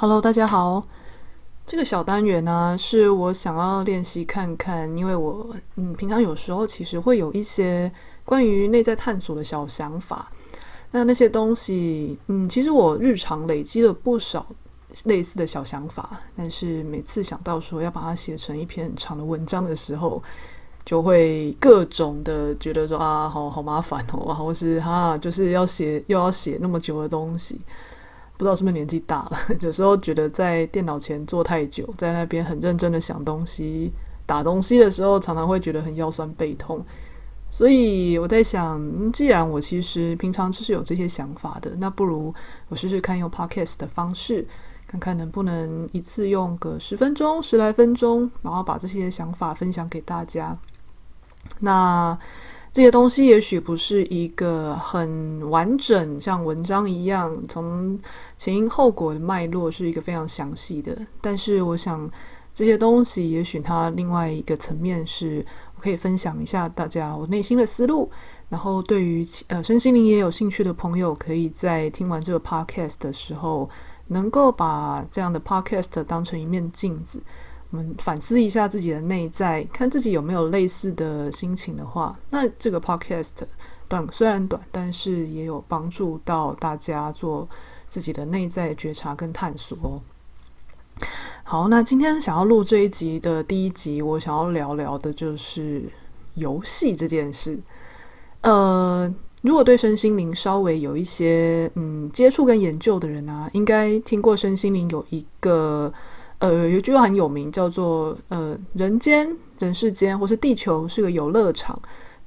[0.00, 0.80] Hello，大家好。
[1.66, 7.92] 这个小单元呢，是我想要练习看看，因为我嗯，平常有时候其实会有一些
[8.24, 10.30] 关于内在探索的小想法。
[10.92, 14.46] 那那些东西，嗯，其实我日常累积了不少
[15.06, 20.22] 类似的小想法，但是每次想到说要把它写成一篇很长的文章的时候，
[20.84, 27.60] 就会各种的觉得说啊，好好麻烦哦，或是哈，就是要写又要写那么久的东西。
[28.38, 33.92] 不知道是不是年纪大了， 有时候觉得在电脑前坐太久，在那边很认真的想东西、
[34.24, 36.80] 打东西的时候，常常会觉得很腰酸背痛。
[37.50, 42.32] 所以我在想，既然我其实平常就是有这些想法的，那不如
[42.68, 44.46] 我试试看用 podcast 的方式，
[44.86, 50.56] 看看能不能一次用个十分钟、十来分钟，然后把这些想法分享给大家。
[51.60, 52.16] 那。
[52.72, 57.98] 这些东西也许不是一个很完整，像文章一样，从
[58.36, 60.96] 前因后果的脉络是一个非常详细的。
[61.20, 62.08] 但是，我想
[62.54, 68.08] 这些东西，也许它另外一个层面是，我可以分享一下大家我内心的思路。
[68.48, 73.68] 然后，对于呃身心灵也有兴趣的朋友，可以在听完这个 podcast 的时候，
[74.08, 77.20] 能够把这样的 podcast 当成一面镜子。
[77.70, 83.32] 我们反思一下自己的内在，看自己有没有类似的心情的话，那这个 podcast
[83.86, 87.46] 短虽然短，但是也有帮助到大家做
[87.90, 90.00] 自己的内在觉察跟探索。
[91.42, 95.82] 好，那今天想要录这一集的第一集，我想要聊聊的就是
[96.36, 97.58] 游戏这件事。
[98.40, 105.92] 呃，如果对身心灵稍微有一些嗯接触跟研究的人啊，应该听过身心灵有一个。
[106.38, 111.80] 呃，有句话很有名，叫做“呃，人间、人世间，或是地球是个游乐场”。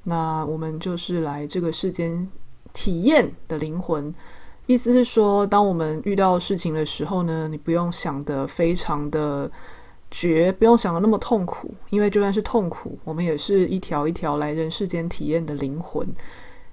[0.03, 2.29] 那我们就是来这个世间
[2.73, 4.13] 体验的灵魂。
[4.65, 9.49] 意思是说，当我们遇到事情的时候呢，你不用想得非常的
[10.09, 16.07] 绝，不用想得那么痛苦，因为就算是痛苦，我们也是一条一条来人世间体验的灵魂。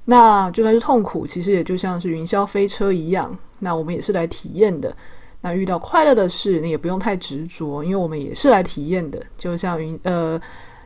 [0.04, 4.94] 那就算是痛苦，其实也就像是云霄飞车一样，那我们也是来体验的。
[5.40, 9.22] 那遇到快乐的事，你也不用太执着，因为我们也是来体验的。
[9.36, 10.40] 就像云呃，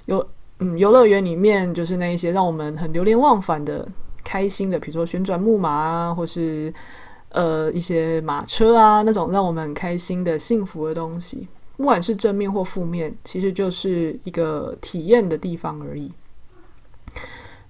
[0.05, 3.89] 游嗯游乐园里面，就是那一些让我们很流连忘返的
[4.23, 6.73] 开心的，比如说旋转木马啊，或是
[7.31, 11.49] 呃一些马车啊，那种让我们很开心的幸福的东西，
[11.79, 16.13] 不管是正面或负面，其实就是一个体验的地方而已。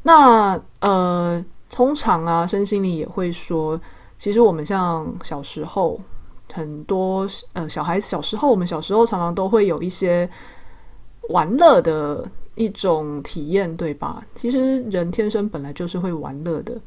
[0.02, 3.80] 那呃，通常啊，身心灵也会说，
[4.18, 6.00] 其实我们像小时候。
[6.52, 10.28] 很多呃，小孩子小时候，我们小时候常常都会有一些
[11.30, 14.22] 玩乐的一种体验，对吧？
[14.34, 16.78] 其实人天生本来就是会玩乐的，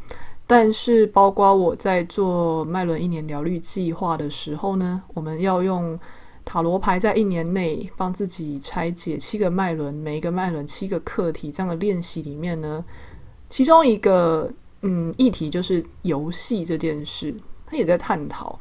[0.45, 5.99] 但是包括我在做脉轮一年疗愈计划的时候呢，我们要用
[6.43, 12.85] 塔罗牌在一年内帮自己拆解七个脉轮，每一个脉轮七个课题这样的练习里面呢，
[13.49, 14.47] 其中一个
[14.81, 17.33] 嗯议题就是游戏这件事，
[17.65, 18.59] 他也在探讨。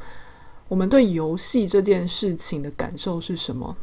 [0.69, 3.77] 我们对游戏这件事情的感受是什么？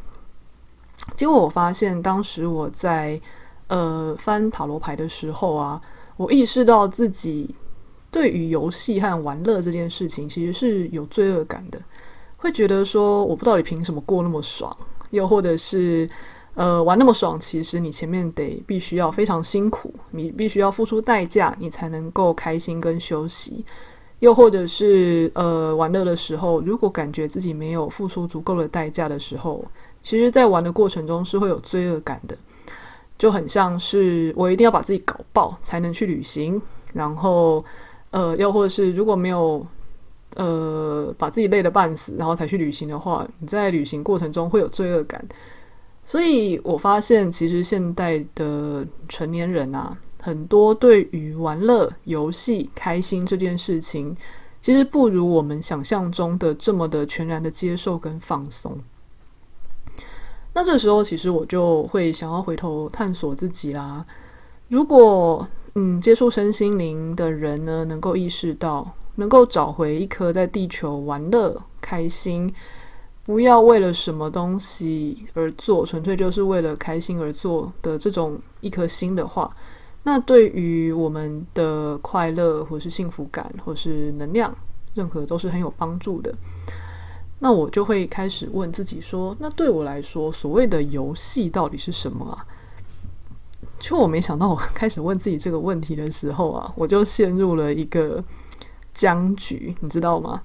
[1.15, 3.19] 结果我发现，当时我在
[3.67, 5.81] 呃翻塔罗牌的时候啊，
[6.17, 7.55] 我意识到自己
[8.11, 11.81] 对于游戏和玩乐这件事情其实是有罪恶感的，
[12.37, 14.75] 会觉得说我不知道你凭什么过那么爽，
[15.11, 16.09] 又或者是
[16.55, 23.65] 呃玩那么爽，其实你前面得必须要非常辛苦，你必须要付出代价，你才能够开心跟休息。
[24.21, 29.65] 又或者是呃玩乐的时候，如果感觉自己没有付出足够的代价的时候，
[30.03, 32.37] 其实，在玩的过程中是会有罪恶感的，
[33.17, 36.61] 就很像是我一定要把自己搞爆才能去旅行，
[36.93, 37.63] 然后
[38.11, 39.65] 呃，又或者是如果没有
[40.35, 45.23] 呃把自己累得半死，然后才去旅行的话，你在旅行过程中会有罪恶感。
[46.03, 49.97] 所以我发现，其实现代的成年人啊。
[50.21, 54.15] 很多对于玩乐、游戏、开心这件事情，
[54.61, 58.77] 其实不如我们想象中的这么的全然的接受跟放松。
[60.53, 64.05] 那这时候，其实我就会想要回头探索自己啦。
[64.67, 72.53] 如果嗯，接触身心灵的人呢，能够意识到，能够找回一颗在地球玩乐、开心，
[73.23, 79.49] 不要为了什么东西而做，纯粹就是为了开心而做的这种一颗心的话。
[80.03, 84.53] 那对于我们的快乐，或是幸福感，或是能量，
[84.95, 86.33] 任何都是很有帮助的。
[87.39, 92.45] 那我就会开始问自己说：那对我来说，所谓的游戏到底是什么啊？
[93.79, 98.23] 就我没想到，我 开始问自己这个问题的时候啊，我就陷入了一个
[98.93, 100.41] 僵局，你知道吗？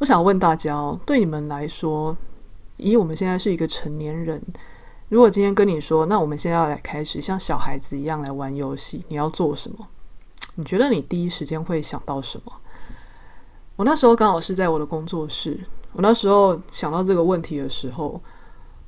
[0.00, 2.14] 我想问大家哦，对你们来说，
[2.76, 4.42] 以我们现在是一个成年人，
[5.14, 9.86] 如果今天跟你说，那我们现在要来开始像小孩子一样来玩游戏，你要做什么？
[10.56, 12.52] 你觉得你第一时间会想到什么？
[13.76, 15.56] 我那时候刚好是在我的工作室，
[15.92, 18.20] 我那时候想到这个问题的时候，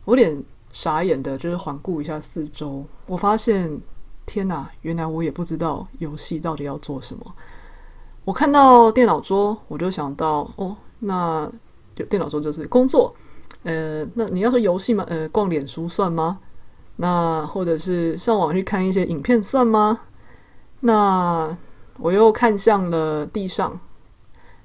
[0.05, 0.43] 我有点
[0.73, 3.81] 傻眼的，就是环顾一下四周，我发现，
[4.27, 7.25] 天哪，原来我也不知道游戏到底要做什么。
[8.25, 11.49] 我看到电脑桌，我就想到，哦，那
[12.11, 13.15] 电脑桌就是工作。
[13.63, 15.05] 呃，那你要说游戏吗？
[15.09, 16.39] 呃，逛脸书算吗？
[16.97, 20.01] 那或者是上网去看一些影片算吗？
[20.81, 21.57] 那
[21.99, 23.79] 我又看向了地上，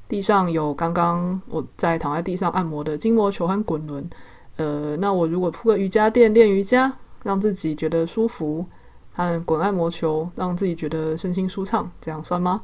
[0.07, 4.09] 地上有刚刚我在躺在地上按摩的筋膜球和滚轮。
[4.57, 6.93] 呃，那我如果铺个瑜伽垫练瑜伽，
[7.23, 8.65] 让自己觉得舒服，
[9.13, 12.61] 和滚按摩球让自己觉得身心舒畅，这样算吗？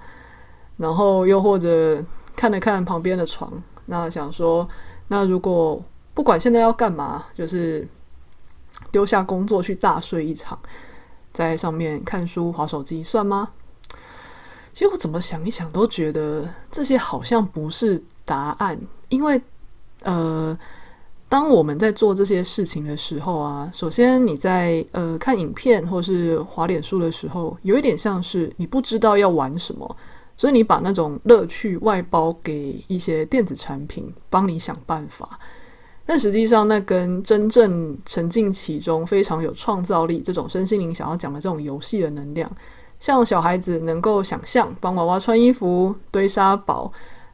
[0.77, 2.03] 然后又或者
[2.35, 3.51] 看了看旁边的床，
[3.88, 4.68] 那想说，
[5.07, 5.81] 那如果
[6.18, 7.88] 不管现在要干嘛，就是
[8.92, 10.58] 丢下工作去大睡一场。
[11.31, 13.52] 在上面看书、划手机算吗？
[14.74, 18.75] 其实我怎么想一想，都觉得这些好像不是答案。
[19.10, 19.40] 因为，
[20.02, 20.58] 呃，
[21.30, 29.96] 当我们在做这些事情的时候啊，首先你在呃看影片或是滑脸书的时候，有一点像是你不知道要玩什么，
[30.36, 35.38] 所以你把那种乐趣外包给一些电子产品，帮你想办法。
[36.09, 42.50] 但实际上，那跟真正沉浸其中、非常有创造力这种身心灵想要讲的这种游戏的能量，
[42.98, 46.89] 像小孩子能够想象帮娃娃穿衣服、堆沙堡，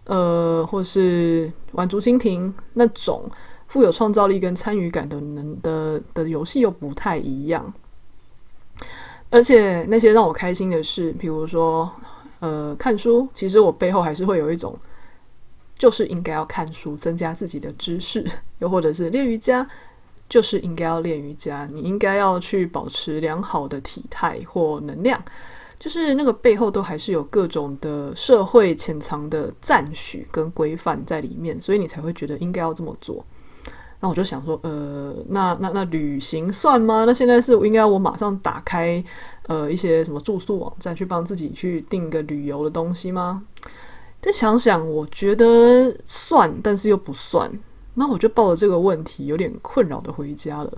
[0.06, 3.24] 呃，或是玩竹蜻蜓那种
[3.68, 7.72] 富有创造力跟参与感的能的的游戏又不太一样。
[9.30, 11.88] 而且那些让我开心的事，比如说
[12.40, 14.76] 呃看书，其实我背后还是会有一种。
[15.84, 18.24] 就是应该要看书，增加自己的知识；
[18.60, 19.68] 又或者是练瑜伽，
[20.30, 21.68] 就是应该要练瑜伽。
[21.74, 25.22] 你应该要去保持良好的体态或能量，
[25.78, 33.22] 就是那个背后都还是有各种的社会潜藏的赞许跟规范在里面，所以你才会觉得应该要这么做。
[34.00, 37.04] 那我就想说，呃，那那那旅行算吗？
[37.06, 39.04] 那现在是应该我马上打开
[39.48, 43.44] 呃一些什么住宿网站去帮自己去订个旅游的东西吗？
[44.24, 47.52] 再想想，我觉得算，但是又不算。
[47.96, 50.72] 那我就抱着这个问题，有点困扰的回家了。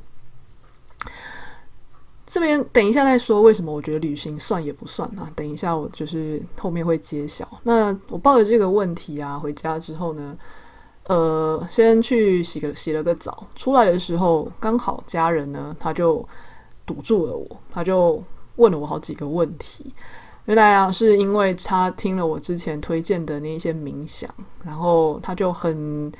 [2.25, 5.31] 这边等一下再说，为什么我觉得旅行算也不算啊？
[5.35, 7.47] 等一下，我就是后面会揭晓。
[7.61, 10.35] 那我抱着这个问题啊，回家之后呢，
[11.05, 16.27] 呃，先去洗个洗了个澡，出来的时候刚好家人呢，他就
[16.83, 18.21] 堵住了我，他就
[18.55, 19.93] 问了我好几个问题。
[20.45, 24.29] 原来啊，是因为他听了我之前推荐的那一些冥想，
[24.63, 26.11] 然后他就很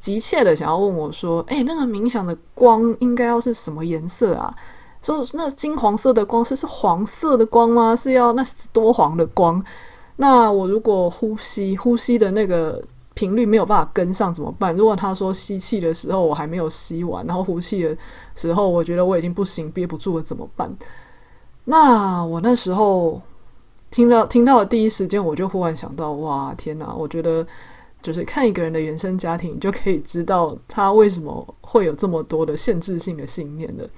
[0.00, 4.52] 急切的想要问我说：“诶，那个冥想的光应该要是什么颜色啊？
[5.00, 7.94] 说那金黄色的光是是黄色的光吗？
[7.94, 9.64] 是要那是多黄的光？
[10.16, 12.82] 那我如果呼吸呼吸的那个
[13.14, 14.74] 频率没有办法跟上怎么办？
[14.74, 17.96] 如果他说吸气的时候我还没有吸完，然后呼气的
[18.34, 20.68] 时候我觉得我已经不行憋不住了怎么办？
[21.64, 23.22] 那我那时候。”
[23.90, 26.94] 听到听到的第一时间，我就忽然想到，哇，天哪！
[26.94, 27.46] 我觉得
[28.02, 33.88] 就是看一个人的原生家庭，就可以知道他为什么会有这么多的限制性的信念的。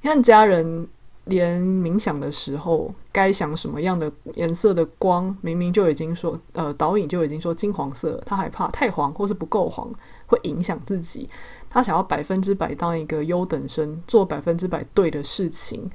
[0.00, 0.86] 你看，家人
[1.26, 9.88] 连冥想的时候该想什么样的颜色的光，明明就已经说，呃，导引就已经说金黄色，他害怕太黄或是不够黄
[10.26, 11.30] 会影响自己，
[11.70, 15.88] 他想要百分之百当一个优等生，做百分之百对的事情。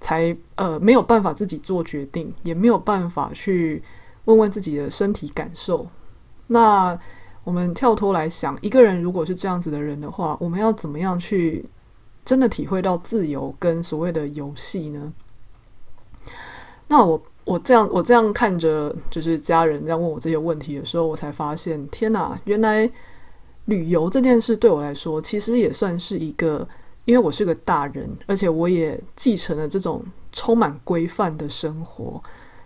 [0.00, 3.82] 才呃没有办法自己做决定，也没有办法去
[4.26, 5.86] 问问自己的身体感受。
[6.46, 6.98] 那
[7.44, 11.64] 我们跳脱来想，一个人如果是这样子的人的话，我们要怎么样去
[12.24, 15.12] 真的体会到自由跟所谓的游戏呢？
[16.86, 22.90] 那我我这样我这样看着，就是家人在问我这些问题的时候，我才发现，天哪，原来
[23.64, 26.68] 旅游这件事对我来说，其实也算是一个。
[27.08, 32.22] 因为我是个大人，而且我也继承了这种充满规范的生活。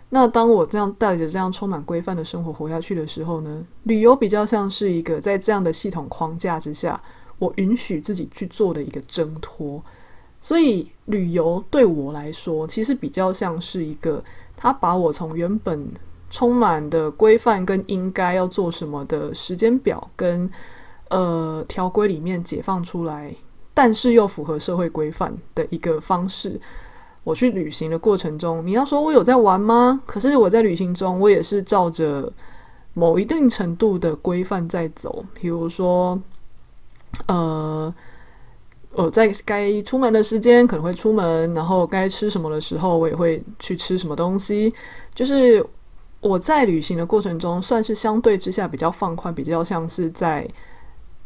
[0.09, 7.01] 那当我这样带着这样充满规范的生活活下去的时候呢，旅游比较像是一个在这样的系统框架之下，
[7.39, 9.81] 我允许自己去做的一个挣脱。
[10.41, 14.21] 所以旅游对我来说，其实比较像是一个，
[14.57, 15.87] 他把我从原本
[16.29, 20.49] 充满的规范跟应该要做什么的时间表跟
[21.07, 23.33] 呃条规里面解放出来。
[23.73, 26.59] 但是又符合社会规范的一个方式。
[27.23, 30.03] 我去旅行的过程中，你要说我有在玩吗？
[30.05, 32.29] 可是我在旅行中，我也是照着
[32.95, 36.21] 某一定程度的规范在走，比如说，
[37.27, 37.93] 呃，
[38.91, 44.73] 我，在该出门的时间可能会出门，然后该吃什么的时候我也会去吃什么东西。
[45.15, 45.65] 就是
[46.19, 50.45] 我在旅行的过程中，算是相对之下比较放宽，比较像是在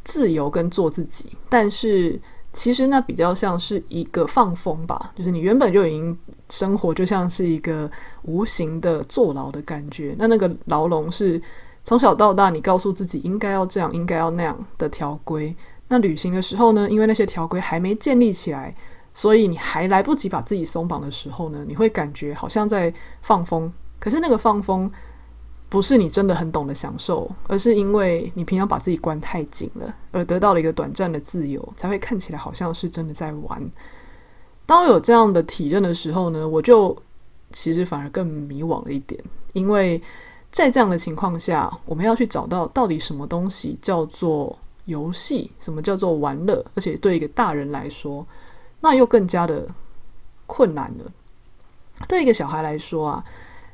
[0.04, 1.32] 自由跟做自己。
[1.50, 2.22] 但是
[2.58, 6.18] 其实那比较像是一个放风吧，就是你原本就已经
[6.50, 7.88] 生活就像是一个
[8.24, 10.16] 无形的坐牢的感觉。
[10.18, 11.40] 那那个牢笼是
[11.84, 15.56] 从小到大你告诉自己应该要这样，应该要那样的条规。
[15.90, 18.74] 那旅行的时候呢，因为那些条规还没建立起来，
[19.14, 23.72] 所以你还来不及把自己松绑的时候呢，你会感觉好像在放风。
[24.00, 24.92] 可是那个放风
[25.70, 33.62] 不是你真的很懂得享受，而是因为你平常把自己关太紧了，而得到了一个短暂的自由，才会看起来好像是真的在玩。
[34.66, 36.96] 当我有这样的体认的时候呢，我就
[37.52, 39.22] 其实反而更迷惘了一点，
[39.54, 40.02] 因为
[40.50, 48.26] 在这样的情况下，我们要去找到到底什么东西叫做游戏，什么叫做玩乐，而且对一个大人来说，
[48.80, 49.68] 那又更加的
[50.46, 51.12] 困难了。
[52.08, 53.24] 对一个小孩来说啊，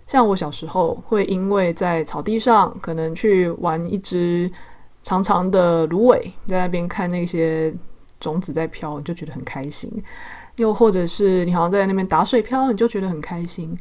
[0.06, 4.50] 像我小时候会因为在草地上可能去玩一只
[5.02, 7.74] 长长的芦苇，在那边看那些
[8.20, 9.90] 种子在飘，你就觉得很开心；
[10.58, 13.78] 又或者是你好像在那边打水漂，你就觉得很开心。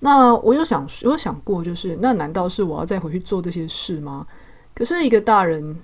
[0.00, 4.26] 那我有想，我有想过，就是那难道是我要再回去做这些事吗？
[4.74, 5.76] 可是一个大人。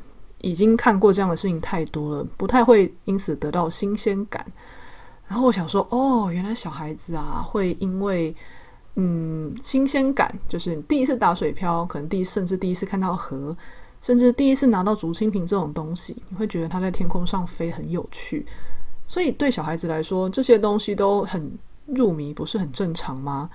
[0.43, 4.43] 已经看过这样的事情太多了，不太会因此得到新鲜感。
[5.29, 8.35] 然后我想说，哦，原来小孩子啊，会因为
[9.03, 13.57] 嗯新鲜感，就是第一次打水漂，可能第一甚至第一次看到河，
[14.03, 18.45] 甚至第一次拿到竹蜻蜓这种东西，你会觉得它在天空上飞很有趣。
[19.09, 21.51] 所以对小孩子来说，这些东西都很
[21.87, 23.49] 入迷，不是很正常吗？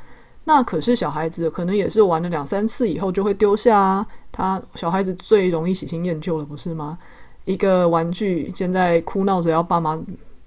[0.45, 4.05] 那可是小孩子可能也是玩了两三次以后就会丢下啊。
[4.31, 6.97] 他小孩子最容易喜新厌旧了，不是吗？
[7.45, 9.99] 一个玩具现在哭闹着要爸妈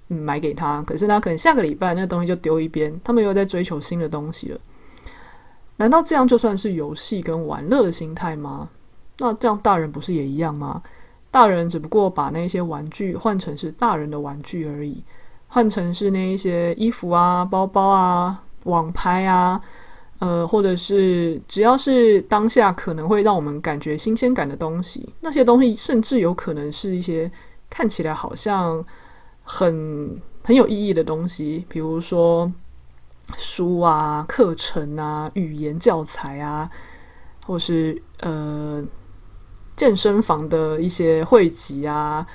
[0.07, 4.59] 买给他，可是他可能下个礼拜那东西就丢一边，他们又在追求新的东西了。
[5.79, 8.69] 难道这样就算是游戏跟玩乐的心态吗？
[9.17, 10.81] 那这样大人不是也一样吗？
[11.31, 15.03] 大人只不过把那些玩具换成是大人的玩具而已，
[15.47, 19.59] 换成是那一些衣服啊、包包啊、网拍啊。
[20.19, 27.31] 呃，或者是只要是当下可能会让我们感觉新鲜感的东西，那些东西甚至有可能是一些
[27.69, 28.85] 看起来好像
[29.43, 32.51] 很很有意义的东西，比如说
[33.37, 36.69] 书啊、课程啊、语言教材啊，
[37.45, 38.83] 或是呃
[39.75, 42.25] 健身房的一些会籍啊，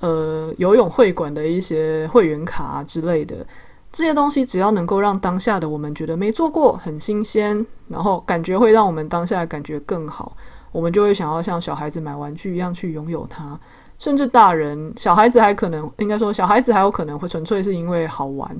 [0.00, 3.46] 呃游泳会馆的一些会员卡之类的。
[3.90, 10.34] 这些东西只要能够让当下的我们觉得没做过很新鲜，然后感觉会让我们当下的感觉更好，
[10.72, 13.58] 我们就会想要像小孩子买玩具一样去拥有它。
[13.98, 18.50] 甚至大人，小孩子还可能应该说，小孩子还有可能会纯粹是因为好玩，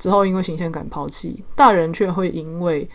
[0.00, 1.44] 之后因为新鲜感抛弃。
[1.54, 2.88] 大人却会因为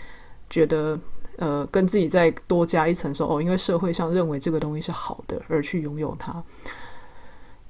[0.49, 0.99] 觉得
[1.37, 6.43] 呃跟自己再多加一层说哦，因为社会上认为这个东西是好的而去拥有它。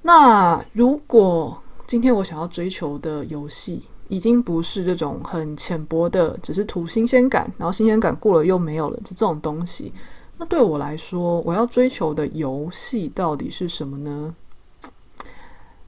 [0.02, 9.92] 那如果今天我想要追求的游戏，已经不是这种很浅薄的，只是图新鲜感，然后新鲜感过了又没有了，这种东西。
[10.38, 14.34] 那对我来说，我要追求的游戏到底是什么呢？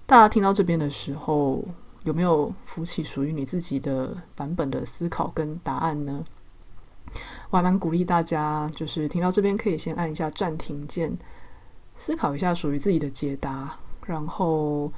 [0.06, 1.62] 大家听到这边的时候，
[2.08, 6.24] 有没有浮起属于你自己的版本的思考跟答案呢？
[7.50, 11.16] 我还蛮鼓励大家，就是听到这边可以先按一下暂停键，
[11.94, 14.90] 思考一下属于自己的解答，然后。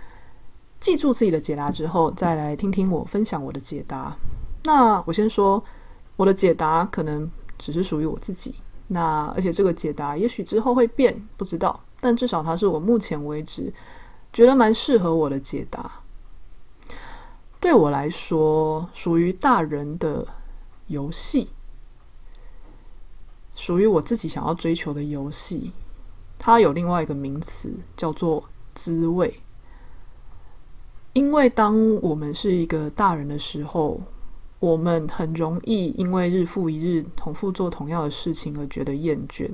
[0.81, 4.17] 记住自己的解答之后，再来听听我分享我的解答。
[4.65, 5.63] 那我先说，
[6.17, 8.55] 我的解答可能只是属于我自己。
[8.89, 11.79] 那而且这个解答也许之后会变，不知道。
[12.01, 13.71] 但至少它是我目前为止
[14.33, 16.01] 觉得蛮适合我的解答。
[17.61, 20.27] 对我来说，属于大人的
[20.87, 21.51] 游戏，
[23.55, 25.73] 属于我自己想要追求的游戏，
[26.39, 29.41] 它有另外一个名词叫做滋味。
[31.13, 34.01] 因为当我们是一个大人的时候，
[34.59, 39.51] 我们很容易因为日复一日重复做同样的事情而觉得厌倦。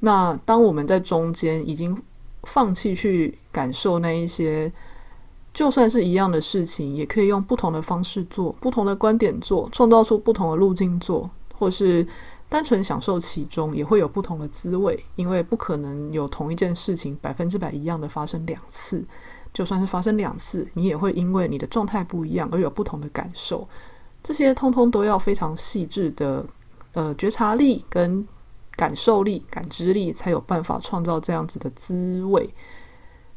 [0.00, 1.96] 那当我们在中间已经
[2.42, 4.72] 放弃去感受那一些，
[5.52, 11.28] 就算是一样的事情，也可以用不同的方式做，不同的观点做，创造出不同的路径做，
[11.58, 12.06] 或是
[12.48, 15.04] 单纯享受其中，也会有不同的滋味。
[15.16, 19.04] 因为不可能有同一件事情百分之百一样的发生两次。
[19.52, 23.68] 就算是发生两次，你也会因为你的状态不一样而有不同的感受。
[24.22, 26.46] 这些通通都要非常细致的
[26.92, 28.24] 呃觉察力跟
[28.76, 32.54] 感受力、感知力，才有办法创造这样子的滋味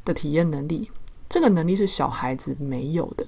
[0.05, 0.91] 的体验能力。
[1.29, 3.25] 这个能力是小孩子没有的，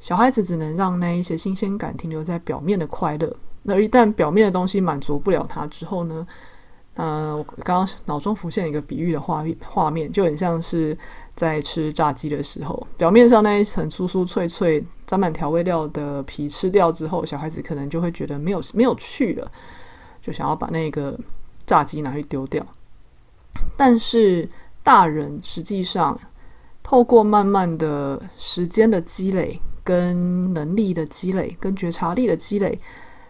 [0.00, 3.34] 小孩子只能让那一些新鲜感停留在表面的快乐。
[3.62, 6.26] 那一旦表面的东西满足不了他之后呢？
[6.98, 10.96] 嗯、呃，我刚刚脑中浮现一个比喻的画画面，就很像是
[11.34, 19.50] 在吃炸鸡的时候，表面上那一层酥酥脆脆、沾满调味料的皮吃掉之后，小孩子可能就会觉得没有没有趣了，
[20.22, 21.18] 就想要把那个
[21.66, 22.64] 炸鸡拿去丢掉。
[23.76, 24.48] 但是
[24.82, 26.18] 大人实际上
[26.88, 32.78] 透过慢慢的时间的积累、跟能力的积累、跟觉察力的积累。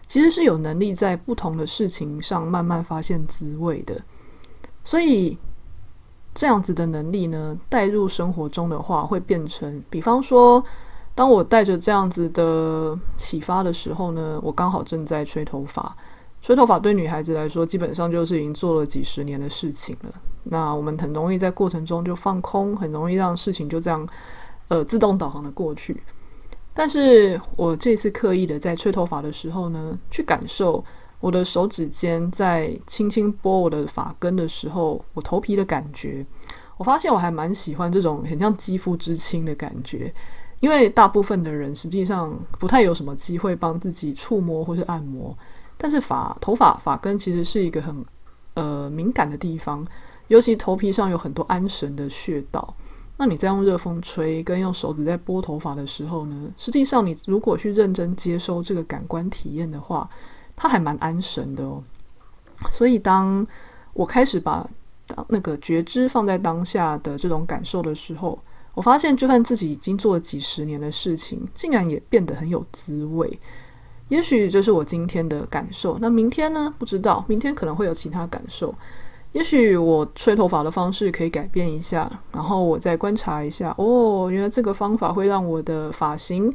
[0.05, 3.99] 其实是有能力在不同的事情上慢慢发现滋味的，
[4.83, 5.35] 所以
[6.35, 10.63] 这样子的能力呢，带入生活中的话，会变成，比方说，
[11.15, 15.97] 当我带着这样子的启发的时候呢，我刚好正在吹头发。
[16.41, 20.13] 吹头发对女孩子来说，基本上就是已经做了几十年的事情了。
[20.43, 24.07] 那我们很容易在过程中就放空，很容易让事情就这样，
[24.69, 26.01] 呃，自动导航的过去。
[26.73, 30.81] 但是我这次刻意的在吹头发的时候呢，去感受
[31.19, 36.25] 我的手指尖在轻轻拨我的发根的时候，我头皮的感觉，
[36.77, 40.13] 我发现我还蛮喜欢这种很像肌肤之亲的感觉，
[40.59, 45.35] 因为大部分的人实际上不太有什么机会帮自己触摸或是按摩，
[45.77, 48.05] 但是发头发发根其实是一个很
[48.55, 49.85] 呃敏感的地方，
[50.27, 52.75] 尤其头皮上有很多安神的穴道。
[53.19, 60.07] 那你在用热风吹跟用手指在拨头发的时候呢，实际上你如果去认真接收这个感官体验的话，
[60.55, 61.83] 它还蛮安神的哦。
[62.71, 63.45] 所以当
[63.93, 64.67] 我开始把
[65.07, 68.37] 当那个觉知放在当下的这种感受的时候，
[68.75, 73.39] 我发现就算自己已经做了几十年的事情，竟然也变得很有滋味。
[74.09, 76.73] 也许这是我今天的感受，那明天呢？
[76.77, 78.73] 不知道，明天可能会有其他感受。
[79.33, 83.75] 也许我吹头发的方式可以改变一下，然后我再观察一下。
[83.77, 86.51] 哦，原来这个方法会让我的发型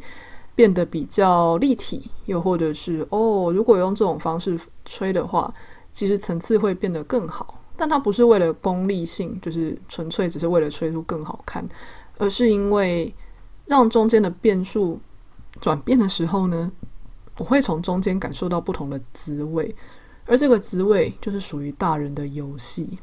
[0.55, 5.53] 变得比较立体，又或者是哦，如果用这种方式吹的话，
[5.93, 7.61] 其实层次会变得更好。
[7.77, 11.67] 但它不是为了功利性，就是纯粹只是为了吹出更好看，
[12.19, 13.12] 而是因为
[13.67, 14.99] 让中间的变数
[15.61, 16.71] 转变的时候呢，
[17.38, 19.75] 我会从中间感受到不同的滋味。
[20.25, 22.99] 而这个滋味就是属于大人的游戏。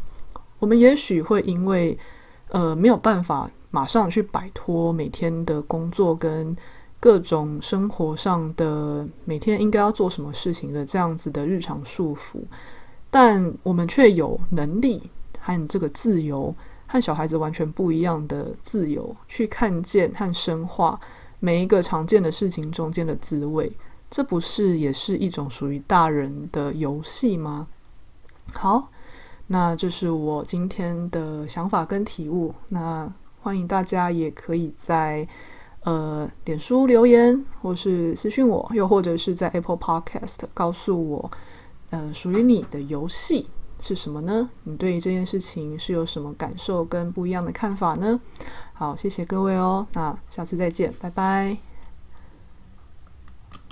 [0.58, 1.98] 我们也许会因为
[2.50, 6.56] 呃没有办法马上去摆脱每天的工作跟
[7.00, 12.42] 各种生活上的每天应该要做什么事情的这样子的日常束缚，
[13.10, 16.54] 但我们却有能力和这个自由，
[16.88, 21.00] 和小孩子完全不一样的自由，去看见和深化
[21.40, 23.72] 每一个常见的事情中间的滋味。
[24.10, 27.68] 这不是也是一种属于大人的游戏吗？
[28.54, 28.90] 好，
[29.48, 32.54] 那这是我今天的想法跟体悟。
[32.70, 35.28] 那欢迎大家也可以在
[35.84, 41.32] 呃脸书留言，或是私讯我，又或者是在 Apple Podcast 告诉我，
[41.92, 43.48] 呃，属于你的游戏
[43.80, 44.50] 是什么呢？
[44.64, 48.20] 你对于这件事情是有什么感受跟不一样的看法呢？
[48.74, 49.88] 好，谢谢各位哦。
[49.94, 51.69] 那下次再见，拜拜。